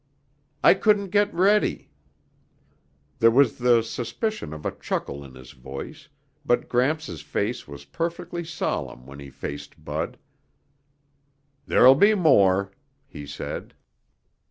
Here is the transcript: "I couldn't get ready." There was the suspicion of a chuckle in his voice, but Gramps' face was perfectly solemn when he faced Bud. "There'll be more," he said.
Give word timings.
"I 0.63 0.73
couldn't 0.73 1.09
get 1.09 1.31
ready." 1.31 1.91
There 3.19 3.29
was 3.29 3.59
the 3.59 3.83
suspicion 3.83 4.51
of 4.51 4.65
a 4.65 4.71
chuckle 4.71 5.23
in 5.23 5.35
his 5.35 5.51
voice, 5.51 6.09
but 6.43 6.67
Gramps' 6.67 7.21
face 7.21 7.67
was 7.67 7.85
perfectly 7.85 8.43
solemn 8.43 9.05
when 9.05 9.19
he 9.19 9.29
faced 9.29 9.85
Bud. 9.85 10.17
"There'll 11.67 11.93
be 11.93 12.15
more," 12.15 12.71
he 13.05 13.27
said. 13.27 13.75